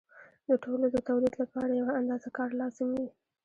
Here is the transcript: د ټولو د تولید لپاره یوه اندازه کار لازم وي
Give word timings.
د 0.47 0.49
ټولو 0.63 0.85
د 0.91 0.97
تولید 1.07 1.33
لپاره 1.41 1.71
یوه 1.79 1.93
اندازه 1.99 2.29
کار 2.37 2.49
لازم 2.61 2.87
وي 2.97 3.07